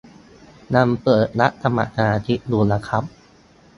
[0.73, 0.87] ยัง
[1.39, 3.03] รับสมัครสมาชิกอยู่นะครับ